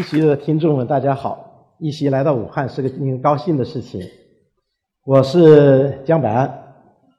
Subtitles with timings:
[0.00, 1.74] 一席的听众们，大家好！
[1.78, 4.00] 一席来到武汉是个令人高兴的事情。
[5.04, 6.74] 我是江百安，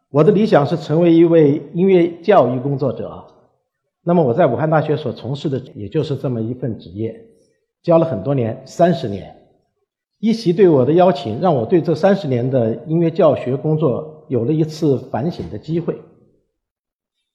[0.09, 3.23] 我的理想是成为一位音乐教育工作者。
[4.03, 7.15] 那么我在武汉大学所从事的，也就是这么一份职业，
[7.83, 9.31] 教了很多年，三十年。
[10.17, 15.95] 一席对我的邀请，让我对这三十年的音乐教学工作有了一次反省的机会。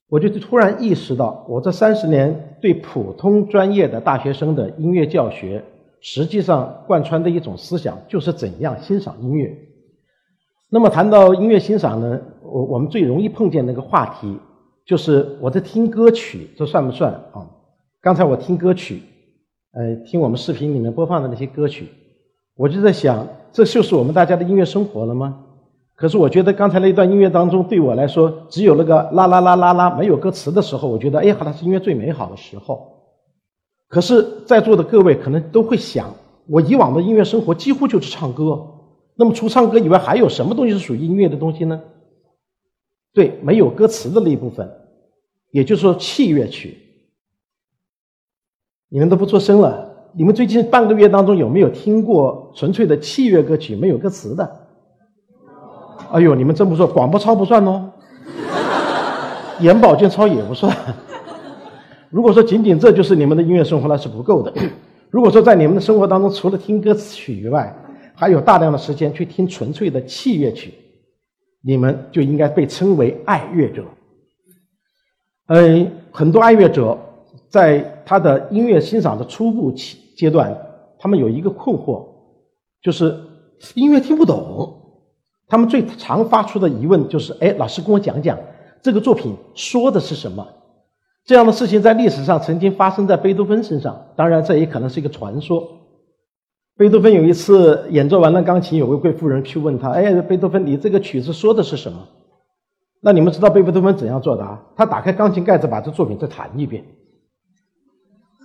[0.08, 5.64] 我就突然意识到，我这三十年对普通专业的大学生的音乐教学，
[6.00, 9.56] 实际上贯穿的一种思想，就是怎样欣赏音乐。
[10.70, 14.38] 那么谈到音乐欣赏呢，我我们最容易碰见那个话题，
[14.84, 17.50] 就是我在听歌曲，这算不算啊？
[18.00, 19.02] 刚才我听歌曲，
[19.72, 21.88] 呃，听我们视频里面播放的那些歌曲，
[22.56, 25.45] 我就在想，这就是我们大家的音乐生活了吗？
[25.96, 32.92] 可是我觉得刚才那一段音乐当中，对我来说，只有那个啦啦啦啦啦没有歌词的时候，我觉得哎，好像是音乐最美好的时候。
[33.88, 36.14] 可是，在座的各位可能都会想，
[36.48, 38.74] 我以往的音乐生活几乎就是唱歌。
[39.14, 41.80] 那么，除唱歌以外，还有什么东西是属于音乐的东西呢？
[43.14, 44.70] 对，没有歌词的那一部分，
[45.50, 46.76] 也就是说器乐曲。
[48.90, 54.65] 你们都不做声了，你们最近半个月当中有没有听过纯粹的器乐歌曲，没有歌词的？
[56.12, 57.90] 哎呦，你们真不错，广播操不算哦，
[59.60, 60.74] 眼保健操也不算。
[62.10, 64.52] 如果说仅仅这就是你们的音乐生活，那是不够的。
[65.10, 67.74] 如果说在你们的生活当中，除了听歌曲以外，
[68.14, 70.72] 还有大量的时间去听纯粹的器乐曲，
[71.62, 73.84] 你们就应该被称为爱乐者。
[75.48, 76.98] 嗯，很多爱乐者
[77.48, 80.56] 在他的音乐欣赏的初步期阶段，
[80.98, 82.04] 他们有一个困惑，
[82.82, 83.16] 就是
[83.74, 84.85] 音乐听不懂。
[85.48, 88.38] 他们最常发出的疑问就是：“哎，老师跟我讲讲
[88.82, 90.46] 这个作品说的是什么？”
[91.24, 95.66] 这样的事情在历史上曾经发生在贝多芬身上，当然这也可能是一个传说。
[96.76, 101.98] 贝多芬有一次演奏完了钢琴，有位贵妇人去问他：“哎，贝多芬，你这个曲子说的是什么？”
[103.02, 104.60] 那你们知道贝多芬怎样作答？
[104.76, 106.84] 他打开钢琴盖子，把这作品再弹一遍。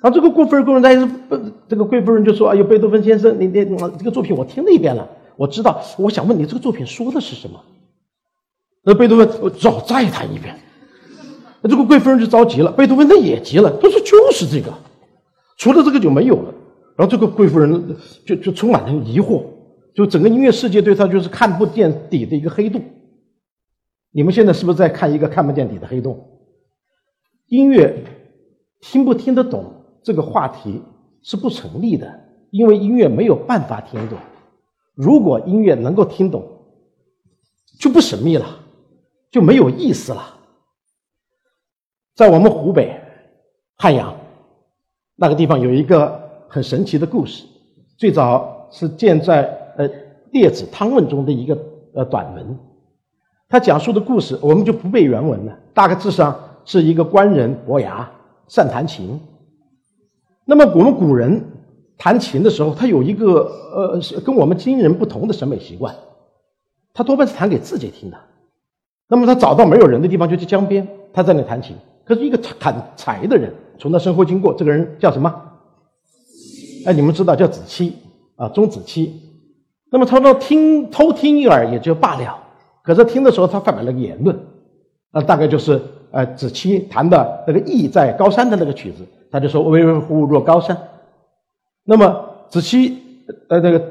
[0.02, 1.38] 然后这个贵妇人，人，家不，
[1.68, 3.64] 这个贵妇人就说：“哎呦，贝多芬先生，你你
[3.98, 5.08] 这个作品我听了一遍了。”
[5.42, 7.60] 我知道，我想问你，这个作品说的是什么？
[8.84, 10.56] 那贝多芬，我只好再弹一遍。
[11.64, 14.72] 那这个贵夫人就着急了，贝多芬他也急了，他说就是这个，
[15.58, 16.54] 除了这个就没有了。
[16.96, 19.44] 然后这个贵夫人就就充满了疑惑，
[19.96, 22.80] 就整个音乐世界对他就是看不见底的一个黑洞。
[24.12, 26.24] 你们现在是不是在看一个看不见底的黑洞？
[27.48, 28.04] 音乐
[28.80, 29.74] 听不听得懂
[30.04, 30.84] 这个话题
[31.24, 32.08] 是不成立的，
[32.52, 34.20] 因为音乐没有办法听懂。
[34.94, 36.44] 如果音乐能够听懂，
[37.80, 38.46] 就不神秘了，
[39.32, 40.38] 就没有意思了。
[42.14, 43.00] 在我们湖北
[43.78, 44.16] 汉阳
[45.16, 47.46] 那个地方有一个很神奇的故事，
[47.98, 49.44] 最早是建在
[49.78, 49.90] 呃
[50.32, 51.58] 《列子汤问》中的一个
[51.96, 52.60] 呃短文。
[53.48, 58.12] 他讲述的故事我们就不背原文了，大概致上是一个官人伯牙
[58.48, 59.20] 善弹琴。
[60.46, 61.44] 那么我们古人。
[62.04, 63.44] 弹琴的时候，他有一个
[63.76, 65.96] 呃，跟我们今人不同的审美习惯，
[66.96, 68.18] 他多半是弹给自己听的。
[69.08, 71.76] 那么他找到没有人的地方，就去江边，他在那弹琴。
[72.04, 75.32] 可是一个砍柴的人从他身后经过，这个人叫什么？
[76.88, 77.94] 哎，你们知道叫子期
[78.36, 79.22] 啊，钟子期。
[79.92, 82.36] 那么他说听偷听一耳也就罢了，
[82.84, 84.36] 可是听的时候他发表了个言论，
[85.12, 85.80] 啊，大概就是
[86.10, 90.76] 呃子期弹的那个意在高山的那个曲子，他就说巍巍乎若高山。
[91.84, 92.98] 那么子期，
[93.50, 93.84] 呃，那个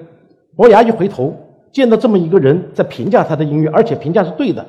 [0.56, 1.34] 伯牙一回头，
[1.72, 4.64] 见到这么一个人在评价他的音乐，而且评价是对的，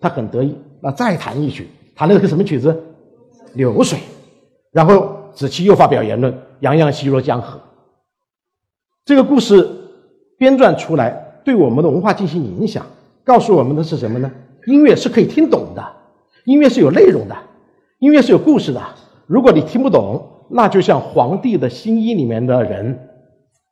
[0.00, 0.56] 他很得意。
[0.80, 2.72] 那再弹一曲，弹了个什么曲子？
[3.54, 3.98] 《流水》。
[4.72, 7.58] 然后子期又发表言论：“洋洋兮若江河。”
[9.06, 9.66] 这个故事
[10.36, 12.84] 编撰出来，对我们的文化进行影响，
[13.24, 14.30] 告诉我们的是什么呢？
[14.66, 15.82] 音乐是可以听懂的，
[16.44, 17.36] 音乐是有内容的，
[18.00, 18.82] 音乐是有故事的。
[19.26, 23.08] 如果你听不懂，那就像皇帝的新衣里面的人，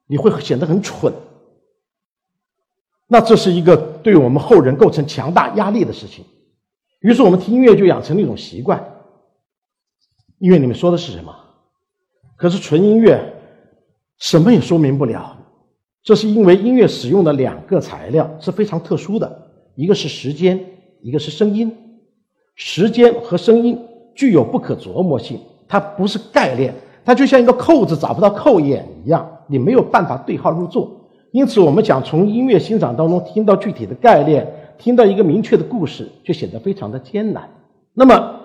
[0.06, 1.12] 你会显得很蠢。
[3.06, 6.24] 那这是一个对我们后人构成强大压力的事情。
[7.00, 8.82] 于是我们听音乐就养成了一种习惯。
[10.38, 11.34] 音乐里面说的是什么？
[12.36, 13.34] 可是纯音乐
[14.18, 15.38] 什么也说明不了。
[16.02, 20.58] 这是因为音乐使用的两个材料是非常特殊的，一个是时间，
[21.00, 21.74] 一个是声音。
[22.56, 23.78] 时间和声音
[24.14, 25.40] 具有不可琢磨性。
[25.68, 26.74] 它不是概念，
[27.04, 30.90] 它就像一个扣子找不到扣眼一样，你没有办法对号入座。
[31.32, 34.46] 因此，我们讲从音乐欣赏当中听到具体的概念，
[34.78, 37.50] 听到一个明确的故事，就显得非常的艰难。
[37.92, 38.40] 那么，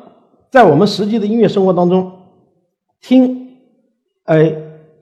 [0.49, 2.11] 在我们实际的音乐生活当中，
[2.99, 3.57] 听，
[4.23, 4.55] 哎，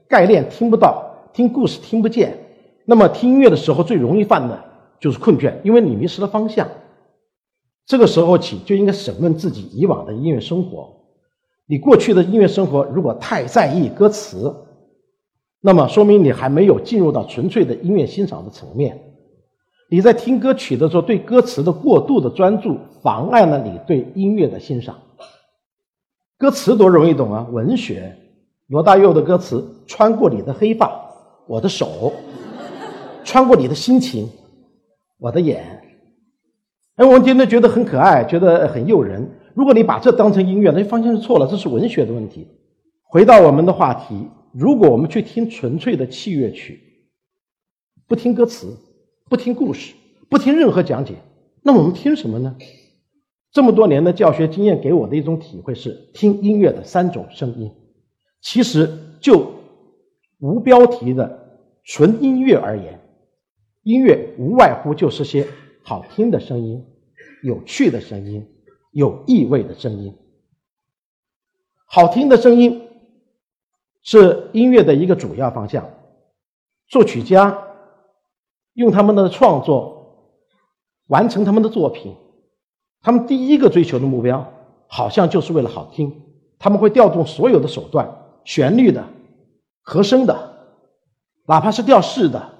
[0.06, 2.36] 概念听不到，听故事听不见，
[2.84, 4.58] 那么听音乐的时候最容易犯的
[5.00, 6.68] 就是困倦，因为你迷失了方向。
[7.86, 10.92] 这个时候起就应该审问自己以往的音乐生活。
[11.70, 14.54] 你过去的音乐生活如果太在意歌词，
[15.60, 18.98] 那么说明你还没有进入到纯粹的音乐欣赏的层面。
[19.90, 24.96] 你在听歌曲的时候，对歌词的过度的专注，妨碍了你对音乐的欣赏。
[26.38, 28.16] 歌词多容易懂啊，文学，
[28.68, 30.90] 罗大佑的歌词，穿过你的黑发，
[31.46, 32.12] 我的手，
[33.24, 34.30] 穿过你的心情，
[35.18, 35.82] 我的眼。
[36.96, 39.30] 哎，我们听着觉得很可爱，觉得很诱人。
[39.58, 42.46] 如果你把这当成音乐，那方向是错了，这是文学的问题。
[43.02, 46.80] 回到我们的话题，如果我们去听纯粹的器乐曲，
[48.06, 48.76] 不听歌词，
[49.28, 49.96] 不听故事，
[50.28, 51.14] 不听任何讲解，
[51.64, 52.54] 那我们听什么呢？
[53.50, 57.68] 这么多年的教学经验给我的一种体会是：听音乐的三种声音。
[58.40, 58.88] 其实
[59.20, 59.54] 就
[60.38, 63.00] 无标题的纯音乐而言，
[63.82, 65.48] 音乐无外乎就是些
[65.82, 66.80] 好听的声音、
[67.42, 68.46] 有趣的声音。
[68.98, 70.12] 有意味的声音，
[71.84, 72.88] 好听的声音
[74.02, 75.88] 是音乐的一个主要方向。
[76.88, 77.56] 作曲家
[78.72, 80.34] 用他们的创作
[81.06, 82.16] 完成他们的作品，
[83.00, 84.52] 他们第一个追求的目标
[84.88, 86.24] 好像就是为了好听。
[86.58, 89.04] 他们会调动所有的手段，旋律的、
[89.80, 90.66] 和声的，
[91.46, 92.50] 哪怕是调式的，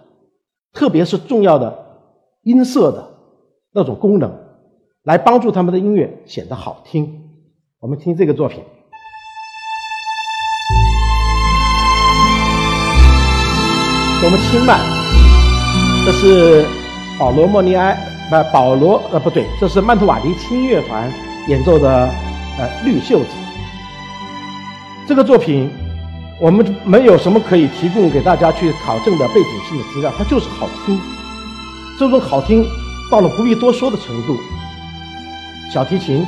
[0.73, 2.07] 特别是重要的
[2.43, 3.13] 音色的
[3.73, 4.48] 那种功能。
[5.09, 7.23] 来帮助他们的音乐显得好听。
[7.81, 8.63] 我们听这个作品，
[14.23, 14.79] 我们轻慢，
[16.05, 16.67] 这是
[17.19, 17.97] 保罗莫尼埃，
[18.29, 21.11] 不，保罗，呃，不对，这是曼图瓦迪轻音乐团
[21.49, 21.89] 演奏的，
[22.59, 23.31] 呃，绿袖子。
[25.07, 25.71] 这个作品，
[26.39, 31.01] 我们没有什么可以提供给大家去考证的背景性的资料，它就是好听。
[31.99, 32.63] 这种好听
[33.11, 34.37] 到了不必多说的程度。
[35.71, 36.25] 小提琴，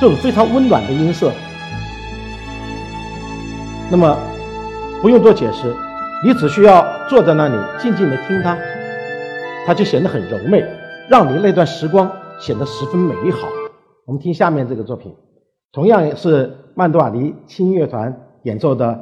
[0.00, 1.32] 这种非常温暖的音色，
[3.90, 4.16] 那么
[5.02, 5.74] 不用多解释，
[6.24, 8.56] 你只需要坐在那里静静的听它，
[9.66, 10.64] 它就显得很柔媚，
[11.08, 12.08] 让你那段时光
[12.38, 13.48] 显得十分美好。
[14.06, 15.12] 我们听下面这个作品，
[15.72, 18.96] 同样是曼多瓦尼轻音乐团演奏的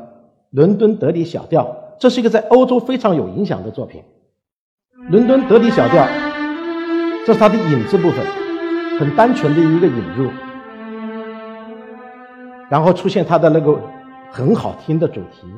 [0.53, 4.03] 伦敦德里小调，这是一个在欧洲非常有影响的作品，
[5.11, 6.09] 伦敦德里小调。
[7.27, 8.25] 这是它的引子部分，
[9.01, 10.31] 很单纯的一个引入，
[12.71, 13.77] 然后出现它的那个
[14.31, 15.49] 很好听的主题。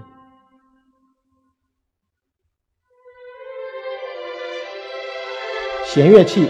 [5.85, 6.49] 弦乐器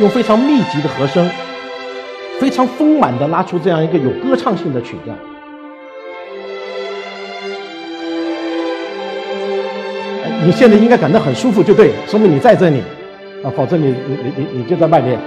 [0.00, 1.30] 用非常密集的和声，
[2.40, 5.14] 非常丰满的拉出这样一个有歌唱性的曲调。
[10.42, 12.82] 你现在应该感到很舒服，就对，说明你在这里。
[13.44, 15.18] 啊，否则你你你你你就在外面。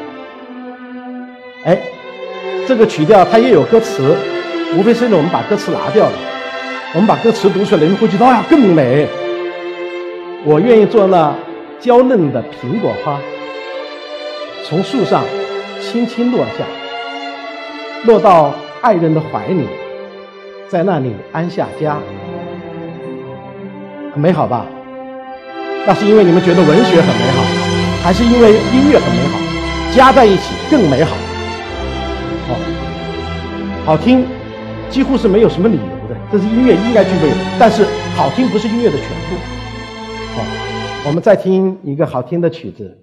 [1.66, 1.80] 哎，
[2.68, 4.16] 这个曲调它也有歌词，
[4.76, 6.14] 无非是呢我们把歌词拿掉了，
[6.94, 9.08] 我们把歌词读出来，你们会觉得哎呀更美。
[10.46, 11.34] 我愿意做那
[11.80, 13.20] 娇嫩的苹果花，
[14.64, 15.24] 从树上
[15.82, 16.64] 轻轻落下，
[18.06, 19.68] 落到爱人的怀里，
[20.70, 21.98] 在那里安下家，
[24.14, 24.68] 很美好吧？
[25.88, 27.65] 那是因为你们觉得文学很美好。
[28.06, 29.40] 还是因为音乐很美好，
[29.92, 31.16] 加在一起更美好。
[32.50, 34.24] 哦，好听，
[34.92, 37.36] 几乎是没有什么理由的，这是音乐应该具备的。
[37.58, 37.84] 但是
[38.16, 39.36] 好听不是音乐的全部。
[40.36, 40.44] 好，
[41.08, 42.96] 我们再听一个好听的曲子，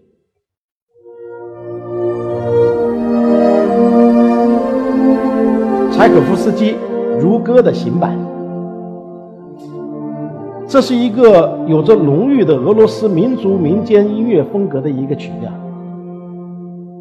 [5.92, 6.74] 柴可夫斯基
[7.18, 8.16] 《如歌》的行版。
[10.72, 15.52] 这是一个有着浓郁的俄罗斯民族民间音乐风格的一个曲调。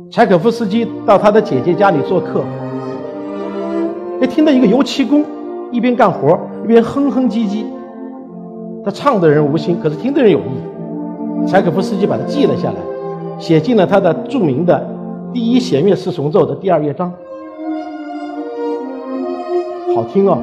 [0.10, 2.44] 柴可夫斯基到他的姐姐家里做客，
[4.20, 5.24] 哎，听到一个油漆工
[5.72, 7.64] 一边干活一边哼哼唧唧。
[8.84, 11.48] 他唱的人无心，可是听的人有意。
[11.48, 12.76] 柴可夫斯基把它记了下来，
[13.40, 14.86] 写进了他的著名的
[15.32, 17.10] 第一弦乐四重奏的第二乐章。
[19.96, 20.38] 好听哦。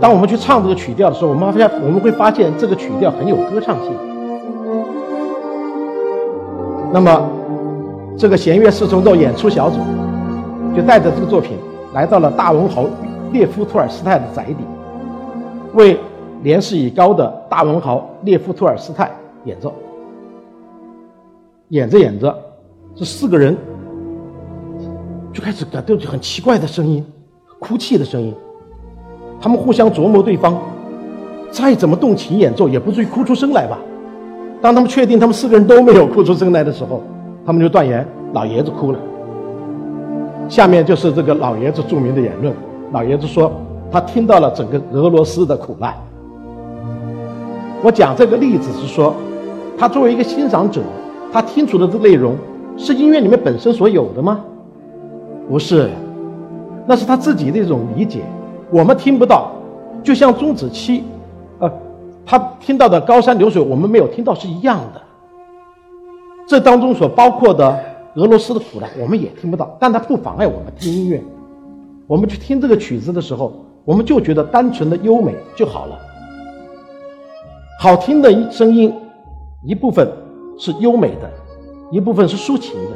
[0.00, 3.92] 当我们去唱这个曲调的时候，我们发现我们会发现这个曲调很有歌唱性。
[6.92, 7.30] 那么，
[8.16, 9.78] 这个弦乐四重奏演出小组
[10.74, 11.56] 就带着这个作品
[11.94, 12.86] 来到了大文豪
[13.32, 14.56] 列夫·托尔斯泰的宅邸，
[15.74, 15.98] 为
[16.42, 19.10] 年事已高的大文豪列夫·托尔斯泰
[19.44, 19.72] 演奏。
[21.70, 22.34] 演着演着，
[22.94, 23.56] 这四个人
[25.32, 27.04] 就开始感到很奇怪的声音，
[27.58, 28.34] 哭泣的声音。
[29.40, 30.56] 他们互相琢磨对方，
[31.50, 33.78] 再怎么动情演奏，也不至于哭出声来吧？
[34.60, 37.02] 当他们确定他们四个人都没有哭出声来的时候，
[37.44, 38.98] 他们就断言老爷子哭了。
[40.48, 42.54] 下面就是这个老爷子著名的言论：
[42.92, 43.52] 老爷子说，
[43.90, 45.94] 他听到了整个俄罗斯的苦难。
[47.82, 49.14] 我讲这个例子是说，
[49.76, 50.80] 他作为一个欣赏者，
[51.32, 52.34] 他听出的这内容
[52.76, 54.40] 是音乐里面本身所有的吗？
[55.48, 55.90] 不是，
[56.86, 58.20] 那是他自己的一种理解，
[58.70, 59.52] 我们听不到。
[60.02, 61.02] 就像钟子期，
[61.58, 61.68] 呃，
[62.24, 65.02] 他听到的高山流水，我们没有听到是一样的。
[66.46, 67.76] 这当中所包括的
[68.14, 71.20] 俄罗斯的苦难，我们也听不到，但它不妨碍我们听音乐。
[72.06, 73.52] 我们去听这个曲子的时候，
[73.84, 75.98] 我们就觉得单纯的优美就好了。
[77.80, 78.94] 好听的声音，
[79.64, 80.08] 一部分
[80.56, 81.28] 是优美的，
[81.90, 82.90] 一部分是抒情的，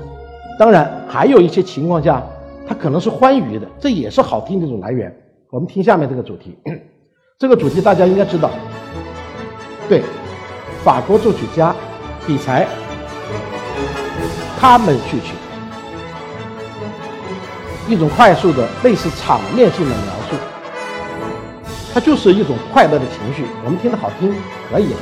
[0.61, 2.23] 当然还有一些情况下，
[2.69, 5.13] 它可能是欢愉的，这也是好听的一种来源。
[5.51, 6.57] 我们听下面这个主题，
[7.37, 8.51] 这个主题大家应该知道，
[9.89, 10.01] 对，
[10.85, 11.75] 法国作曲家
[12.25, 12.69] 比才，
[14.61, 15.35] 他们去曲，
[17.89, 20.37] 一种快速的类似场面性的描述。
[21.93, 24.33] 它就是一种快乐的情绪，我们听得好听
[24.71, 25.01] 可以了。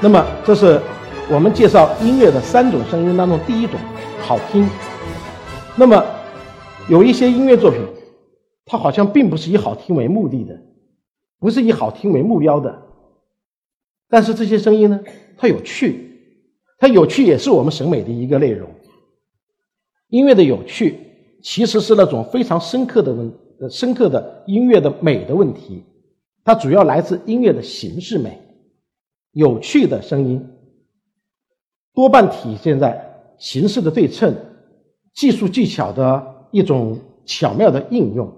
[0.00, 0.80] 那么，这是
[1.28, 3.80] 我们介绍音乐的三种声音当中第一种，
[4.22, 4.70] 好听。
[5.74, 6.00] 那么，
[6.86, 7.80] 有一些音乐作品，
[8.68, 10.60] 它好像并不是以好听为目的的，
[11.40, 12.82] 不是以好听为目标的。
[14.08, 15.00] 但是这些声音呢，
[15.36, 16.10] 它有趣，
[16.78, 18.68] 它有趣也是我们审美的一个内容。
[20.08, 20.98] 音乐的有趣，
[21.42, 23.32] 其实是那种非常深刻的问。
[23.60, 25.82] 呃，深刻的音乐的美的问题，
[26.44, 28.40] 它主要来自音乐的形式美，
[29.32, 30.48] 有趣的声音，
[31.92, 34.32] 多半体现在形式的对称，
[35.12, 38.32] 技术技巧的一种巧妙的应用。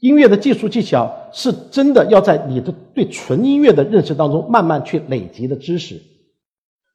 [0.00, 6.00] 音乐的技术技巧是真的要在你的对纯音乐的认识当中慢慢去累积的知识，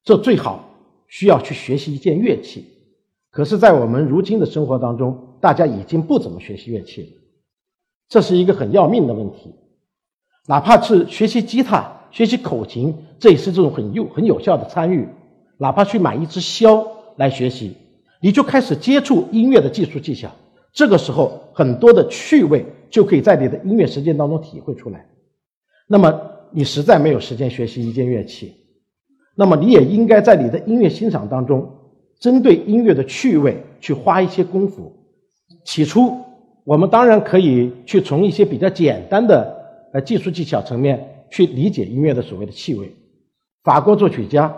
[0.03, 0.69] 这最好
[1.07, 2.65] 需要去学习一件乐器。
[3.29, 7.07] 可是，在我们如今的生活当中，大家已经不怎么学习乐器了，
[8.09, 9.53] 这是一个很要命的问题。
[10.47, 15.07] 哪怕是学习吉他、学习口琴，这也是这种很有很有效的参与。
[15.57, 17.75] 哪怕去买一支箫来学习，
[18.21, 20.31] 你就开始接触音乐的技术技巧。
[20.75, 25.07] 这个时候，很多的趣味就可以在你的音乐实践当中体会出来。
[25.87, 28.53] 那么，你实在没有时间学习一件乐器，
[29.35, 31.65] 那么你也应该在你的音乐欣赏当中，
[32.19, 34.91] 针对音乐的趣味去花一些功夫。
[35.63, 36.13] 起初，
[36.65, 39.55] 我们当然可以去从一些比较简单的
[39.93, 42.93] 呃技术技巧层面去理解音乐的所谓的气味。
[43.63, 44.53] 法国作曲家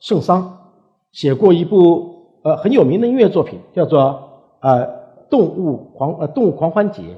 [0.00, 0.74] 圣桑
[1.12, 4.99] 写过一部呃很有名的音乐作品，叫做呃
[5.30, 7.16] 动物狂呃动物狂欢节。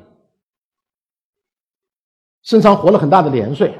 [2.42, 3.74] 身上活了很大的年岁，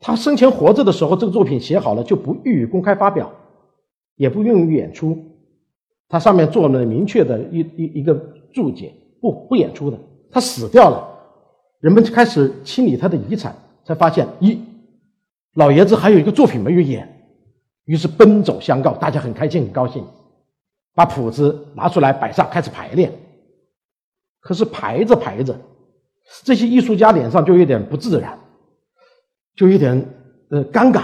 [0.00, 3.30] 他生前活着的时候，这个作品写好了就不予以公开发表，
[4.16, 5.18] 也不用于演出。
[6.08, 8.34] 他上面做了明确的一一一个。
[8.50, 9.98] 注解不不演出的，
[10.30, 11.06] 他死掉了，
[11.80, 14.58] 人们就开始清理他的遗产，才发现一
[15.52, 17.06] 老爷子还有一个作品没有演，
[17.84, 20.02] 于是奔走相告，大家很开心很高兴，
[20.98, 23.12] 把谱子拿出来摆上，开始排练。
[24.40, 25.56] 可是排着排着，
[26.42, 28.36] 这些艺术家脸上就有点不自然，
[29.54, 29.92] 就有点
[30.50, 31.02] 呃尴尬，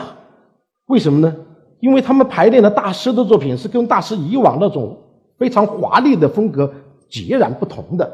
[0.86, 1.36] 为什么呢？
[1.78, 5.00] 因为他们排练的大师的作品是跟大师以往那种
[5.38, 6.74] 非常华丽的风格。
[7.08, 8.10] 截然不同的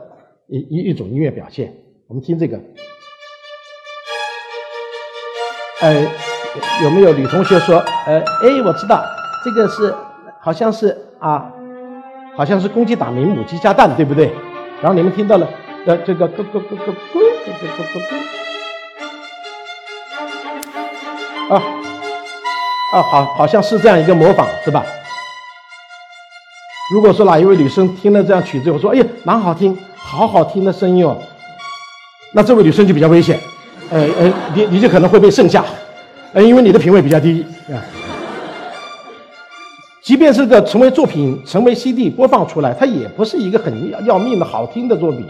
[0.49, 1.75] 一一一种音乐表现，
[2.09, 2.61] 我们听这个。
[5.81, 6.03] 呃，
[6.83, 7.79] 有没有女同学说？
[8.07, 9.03] 呃，哎，我知道，
[9.43, 9.95] 这个是
[10.43, 11.51] 好像是啊，
[12.41, 14.33] 好像是公鸡打鸣，母鸡下蛋，对不对？
[14.81, 15.47] 然后你们听到了，
[15.85, 18.01] 呃，这个咕咕咕咕咕咕咕咕咕
[21.51, 21.63] 咕，啊
[22.95, 24.83] 啊，好，好像是这样一个模仿，是吧？
[26.95, 31.19] 如果说哪一位女生听了这样曲子，我说：“哎呀，蛮好听，好好听的声音哦。”
[32.33, 33.39] 那这位女生就比较危险，
[33.91, 35.63] 呃呃，你你就可能会被剩下，
[36.33, 37.77] 呃，因为你的品味比较低啊。
[40.11, 45.25] 即便是个成为作品、成为 CD 播放出来，它也不是一个很要要命的好听的作品，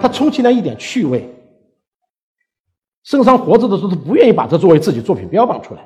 [0.00, 1.28] 它充其量一点趣味。
[3.02, 5.82] 圣桑活着的时候，他不愿意把这作为自己作品标榜出来，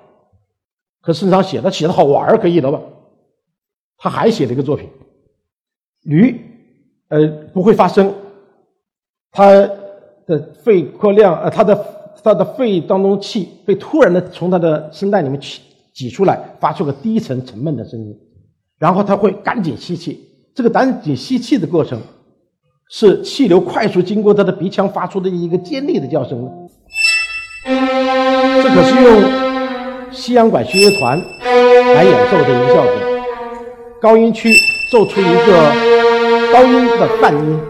[1.00, 2.80] 可圣桑写的写的好玩儿可以了吧？
[3.98, 4.88] 他还写了一个作品，
[6.02, 6.40] 驴，
[7.08, 8.14] 呃，不会发声，
[9.32, 9.50] 他
[10.28, 11.86] 的肺扩量，呃，他的
[12.22, 15.60] 他的肺当中气被突然的从他的声带里面挤
[15.94, 18.16] 挤出来，发出个低沉沉闷的声音，
[18.78, 20.20] 然后他会赶紧吸气，
[20.54, 22.00] 这个赶紧吸气的过程，
[22.90, 26.50] 是气流快速经过他的鼻腔发出的一个尖利的叫声？
[27.64, 31.18] 这可是用西洋管弦乐团
[31.94, 32.92] 来演奏的一个效果。
[34.00, 34.52] 高音区
[34.90, 37.60] 奏出一个高音的泛音，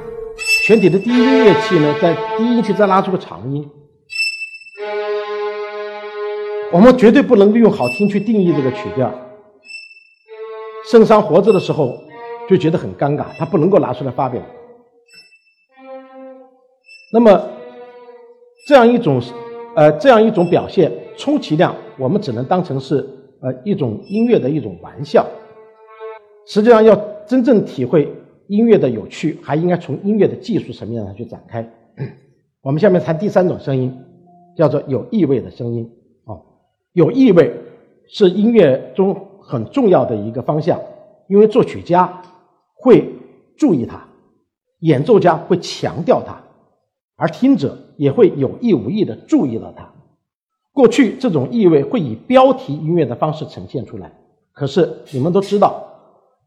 [0.64, 3.68] 全体的低音乐器呢，在低音区再拉出个长音。
[6.72, 9.12] 我们绝对不能利用好听去定义这个曲调。
[10.90, 11.94] 圣桑活着的时候
[12.48, 14.40] 就觉得很尴尬，他不能够拿出来发表。
[17.12, 17.50] 那么
[18.66, 19.20] 这样一种
[19.76, 23.06] 呃这样一种表现，充其量我们只能当成是
[23.42, 25.26] 呃一种音乐的一种玩笑。
[26.46, 28.10] 实际上，要真正体会
[28.48, 31.70] 音乐的有趣，还应该从音乐的技术层面上去展开。
[32.62, 33.94] 我们下面谈第三种声音，
[34.56, 35.88] 叫做有意味的声音。
[36.92, 37.54] 有意味
[38.08, 40.80] 是音乐中很重要的一个方向，
[41.28, 42.22] 因为作曲家
[42.74, 43.14] 会
[43.56, 44.02] 注意它，
[44.80, 46.36] 演奏家会强调它，
[47.16, 49.88] 而听者也会有意无意的注意到它。
[50.72, 54.12] 过去这种意味会以标题音乐的方式呈现出来，
[54.52, 55.84] 可是你们都知道，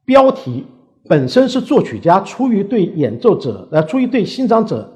[0.05, 0.65] 标题
[1.07, 4.91] 本身是作曲家出于对演奏者呃出于对欣赏者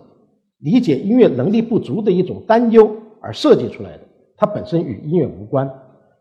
[0.60, 4.09] 理解音乐能力不足的一种担忧而设计出来的。
[4.40, 5.70] 它本身与音乐无关，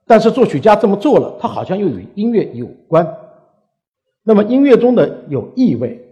[0.05, 3.17] 但是作曲家这么做了，它好像又与音乐有关。
[4.25, 6.05] 那么音乐中的有意味，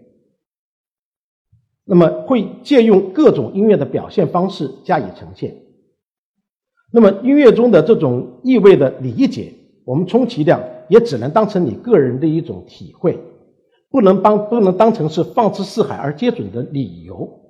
[1.85, 5.57] 那么会借用各种音乐的表现方式加以呈现。
[6.93, 9.53] 那么音乐中的这种意味的理解，
[9.85, 13.19] 我们充其量也只能当成你个人的一种体会，
[13.91, 17.41] 不能帮不能当成是放之四海而皆准的理由。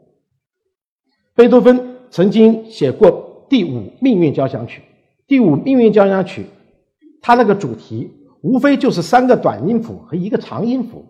[1.34, 3.25] 贝多芬曾经写过。
[3.48, 4.82] 第五命运交响曲，
[5.26, 6.46] 第五命运交响曲，
[7.22, 8.10] 它那个主题
[8.42, 11.04] 无非就是三个短音符和一个长音符，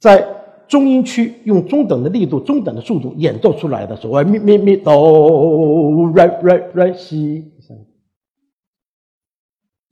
[0.00, 0.26] 在
[0.68, 7.52] 中音区用中等的力度、中等的速度演奏出来的所谓咪咪咪哆来来来西。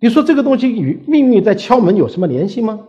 [0.00, 2.86] 你说这个东西与命运在敲门有什么联系吗？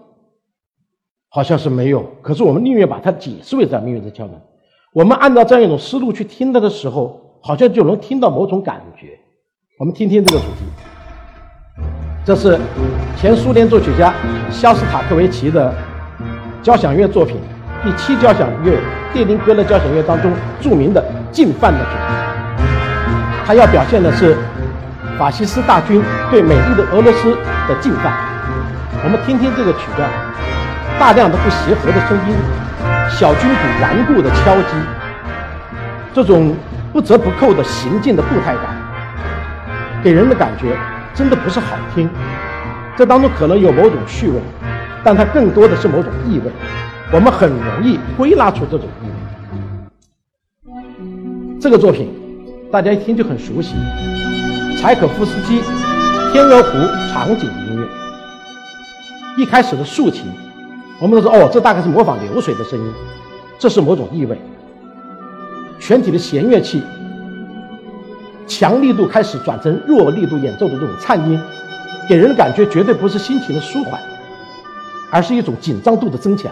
[1.29, 2.07] 好像是没有。
[2.21, 4.39] 可是我们宁愿把它解释为在命运在敲门。
[4.93, 7.28] 我们按照这样一种思路去听它的时候。
[7.41, 9.17] 好像就能听到某种感觉，
[9.79, 10.65] 我们听听这个主题。
[12.25, 12.59] 这是
[13.17, 14.13] 前苏联作曲家
[14.51, 15.73] 肖斯塔科维奇的
[16.61, 17.37] 交响乐作品
[17.83, 18.77] 《第七交响乐
[19.13, 22.67] 列宁格勒交响乐》当中著名的进犯的主题。
[23.45, 24.37] 他要表现的是
[25.17, 27.31] 法西斯大军对美丽的俄罗斯
[27.67, 28.13] 的进犯。
[29.03, 30.05] 我们听听这个曲调，
[30.99, 32.35] 大量的不协和的声音，
[33.09, 34.75] 小军鼓顽固的敲击，
[36.13, 36.53] 这种。
[36.91, 38.75] 不折不扣的行进的步态感，
[40.03, 40.75] 给人的感觉
[41.13, 42.09] 真的不是好听。
[42.97, 44.41] 这当中可能有某种趣味，
[45.03, 46.51] 但它更多的是某种意味。
[47.11, 50.71] 我们很容易归纳出这种意味。
[51.59, 52.09] 这个作品
[52.71, 53.75] 大家一听就很熟悉，
[54.81, 55.61] 柴可夫斯基
[56.31, 56.69] 《天鹅湖》
[57.13, 57.87] 场景音乐。
[59.37, 60.25] 一开始的竖琴，
[60.99, 62.93] 我们都说哦，这大概是模仿流水的声音，
[63.57, 64.39] 这是某种意味。
[65.79, 66.83] 全体的弦乐器
[68.47, 71.39] 强力度开始转成弱力度演奏的这种颤音，
[72.09, 73.99] 给人的感觉绝对不是心情的舒缓，
[75.11, 76.51] 而是一种紧张度的增强。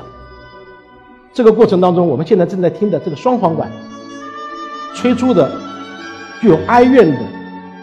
[1.33, 3.69] 这个过程当中，我们现在正在听的这个双簧管
[4.95, 5.51] 吹出的
[6.39, 7.19] 具有哀怨的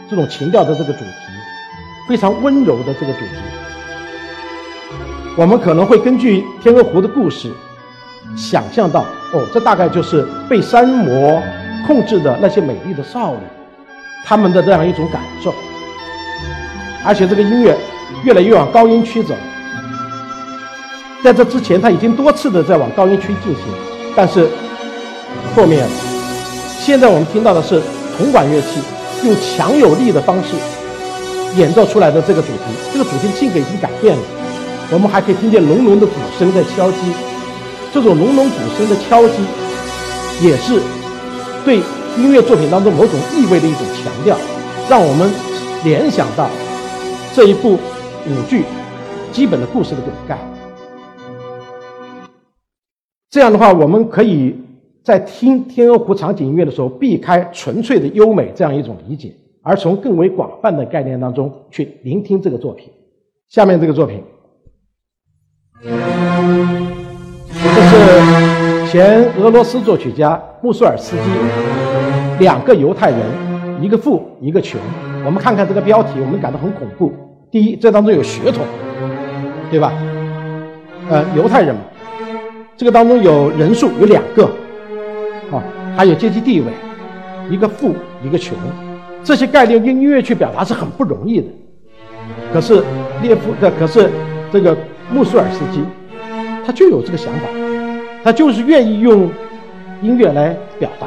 [0.08, 1.06] 这种情调的这个主题，
[2.08, 3.36] 非常温柔的这个主题，
[5.36, 7.52] 我们可能会根据《天鹅湖》的故事
[8.36, 9.04] 想象到。
[9.34, 11.42] 哦，这大概就是被山魔
[11.86, 13.40] 控制的那些美丽的少女，
[14.24, 15.52] 他们的这样一种感受。
[17.04, 17.76] 而且这个音乐
[18.22, 19.34] 越来越往高音区走，
[21.22, 23.64] 在这之前他已经多次的在往高音区进行，
[24.14, 24.48] 但是
[25.56, 25.84] 后面，
[26.78, 27.82] 现在我们听到的是
[28.16, 28.80] 铜管乐器
[29.24, 30.54] 用强有力的方式
[31.56, 34.22] 演奏出来的这个主题，这个主题的性格已经改变了。
[34.92, 36.98] 我们还可以听见隆隆的鼓声在敲击。
[37.94, 39.44] 这种隆隆鼓声的敲击，
[40.44, 40.82] 也是
[41.64, 41.76] 对
[42.18, 44.36] 音乐作品当中某种意味的一种强调，
[44.90, 45.30] 让我们
[45.84, 46.50] 联想到
[47.32, 48.64] 这一部舞剧
[49.30, 50.36] 基本的故事的梗概。
[53.30, 54.56] 这样的话，我们可以
[55.04, 62.90] 在听《天鹅湖》场景音乐的时候，避开纯粹的优美这样一种理解，而从更为广泛的概念当中去聆听这个作品。
[63.50, 64.20] 下面这个作品。
[68.90, 71.22] 前俄罗斯作曲家穆索尔斯基，
[72.38, 73.18] 两个犹太人，
[73.80, 74.80] 一个富一个穷。
[75.24, 77.12] 我们看看这个标题，我们感到很恐怖。
[77.50, 78.64] 第一，这当中有血统，
[79.70, 79.92] 对吧？
[81.08, 81.80] 呃犹太人嘛，
[82.76, 84.44] 这个当中有人数有两个，
[85.50, 85.62] 啊，
[85.96, 86.66] 还有阶级地位，
[87.50, 88.56] 一个富一个穷，
[89.22, 91.46] 这些概念用音乐去表达是很不容易的。
[92.52, 92.82] 可是
[93.22, 94.10] 列夫的，可是
[94.52, 94.76] 这个
[95.10, 95.82] 穆苏尔斯基，
[96.64, 97.48] 他就有这个想法，
[98.24, 99.30] 他就是愿意用
[100.00, 101.06] 音乐来表达。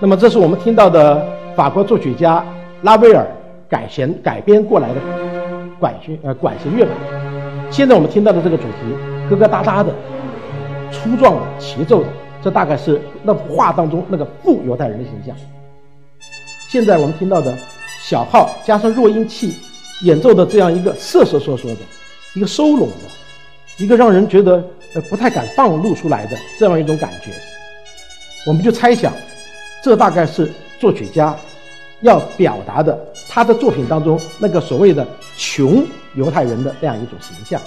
[0.00, 1.22] 那么，这是我们听到的
[1.54, 2.42] 法国作曲家
[2.80, 3.26] 拉威尔
[3.68, 4.94] 改弦改编过来的
[5.78, 6.94] 管弦呃管弦乐版。
[7.70, 8.78] 现在我们听到的这个主题，
[9.30, 9.92] 疙疙瘩瘩的、
[10.90, 12.08] 粗壮的、齐奏的，
[12.42, 15.36] 这大概是那幅画当中那个富犹太人的形象。
[16.70, 17.54] 现在我们听到的
[18.00, 19.54] 小号加上弱音器
[20.04, 21.80] 演奏的这样一个瑟瑟缩缩的、
[22.34, 27.30] 一个收拢的、一个让人觉得呃不太敢放露出来的这样一种感觉，
[28.46, 29.12] 我们就猜想。
[29.82, 31.34] 这大概是作曲家
[32.02, 32.98] 要表达的，
[33.30, 35.06] 他的作品当中那个所谓的
[35.38, 35.82] 穷
[36.16, 37.58] 犹太人的那样一种形象。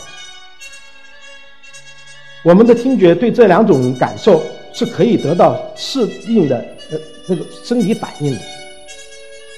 [2.43, 6.57] 我们的听觉对这两种感受是可以得到适应的，
[6.91, 8.39] 呃，这个生理反应的。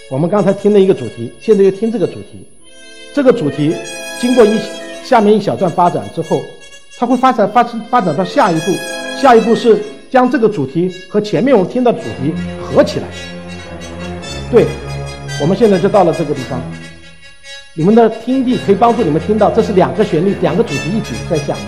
[0.10, 2.48] 我们刚才听了一个主题，现在又听这个主题，
[3.14, 3.76] 这个主题
[4.22, 4.58] 经过一
[5.04, 6.40] 下面一小段发展之后，
[7.00, 8.72] 它会发展发发展到下一步，
[9.22, 9.82] 下一步是。
[10.08, 13.08] 将这个主题和前面我们听到的主题合起来，
[14.50, 14.66] 对，
[15.42, 16.62] 我们现在就到了这个地方。
[17.74, 21.66] 你们的听力可以帮助你们听到，这是两个旋律、两个主题一起在响吗？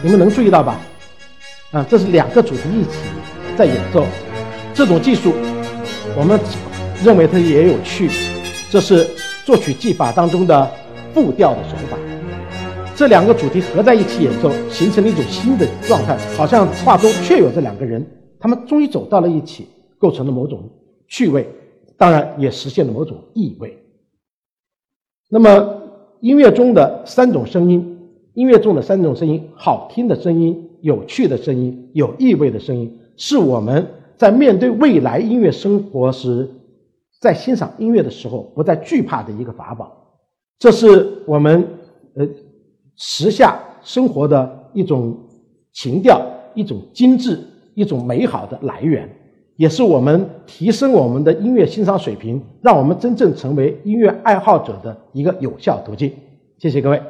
[0.00, 0.80] 你们能注意到吧？
[1.72, 3.00] 啊，这是两个主题一起
[3.58, 4.06] 在演奏，
[4.72, 5.34] 这种技术，
[6.16, 6.40] 我们
[7.04, 8.08] 认为它也有趣，
[8.70, 9.06] 这是
[9.44, 10.70] 作曲技法当中的
[11.12, 11.98] 复调的手法。
[13.00, 18.06] 这两个主题合在一起演奏，形成了一种新的状态，好像画中确有这两个人，
[18.38, 20.68] 他们终于走到了一起，构成了某种
[21.08, 21.48] 趣味，
[21.96, 23.74] 当然也实现了某种意味。
[25.30, 25.80] 那么，
[26.20, 28.00] 音乐中的三种声音，
[28.34, 33.86] 音乐中的三种声音，好听的声音、有趣的声音、有意味的声音，是我们
[34.18, 36.50] 在面对未来音乐生活时，
[37.18, 40.18] 在欣赏音乐的时候不再惧怕的一个法宝。
[40.58, 41.79] 这是我们。
[43.02, 45.16] 时下生活的一种
[45.72, 46.20] 情调、
[46.54, 47.40] 一种精致、
[47.72, 49.08] 一种美好的来源，
[49.56, 56.12] 也是我们提升我们的音乐欣赏水平，让我们真正成为音乐爱好者的一个有效途径。
[56.58, 57.00] 谢谢各位。